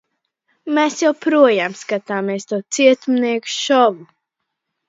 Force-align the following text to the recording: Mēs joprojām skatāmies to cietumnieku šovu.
Mēs 0.77 0.95
joprojām 1.01 1.77
skatāmies 1.83 2.49
to 2.53 2.61
cietumnieku 2.79 3.55
šovu. 3.61 4.09